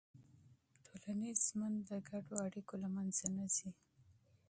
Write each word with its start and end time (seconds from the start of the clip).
ټولنیز 0.91 1.37
ژوند 1.47 1.77
د 1.89 1.91
ګډو 2.09 2.35
اړیکو 2.45 2.73
له 2.83 2.87
منځه 2.95 3.25
نه 3.37 3.45
ځي. 3.55 3.69